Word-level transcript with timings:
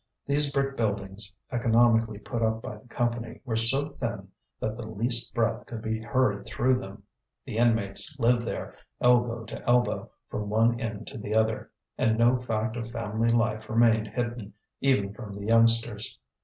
These 0.25 0.51
brick 0.51 0.75
buildings, 0.75 1.31
economically 1.51 2.17
put 2.17 2.41
up 2.41 2.63
by 2.63 2.77
the 2.77 2.87
Company, 2.87 3.39
were 3.45 3.55
so 3.55 3.89
thin 3.89 4.29
that 4.59 4.75
the 4.75 4.87
least 4.87 5.31
breath 5.35 5.67
could 5.67 5.83
be 5.83 6.01
heard 6.01 6.47
through 6.47 6.79
them. 6.79 7.03
The 7.45 7.57
inmates 7.57 8.17
lived 8.19 8.41
there, 8.41 8.75
elbow 8.99 9.45
to 9.45 9.61
elbow, 9.69 10.09
from 10.27 10.49
one 10.49 10.79
end 10.79 11.05
to 11.05 11.19
the 11.19 11.35
other; 11.35 11.69
and 11.99 12.17
no 12.17 12.35
fact 12.35 12.77
of 12.77 12.89
family 12.89 13.29
life 13.29 13.69
remained 13.69 14.07
hidden, 14.07 14.53
even 14.79 15.13
from 15.13 15.33
the 15.33 15.45
youngsters. 15.45 16.17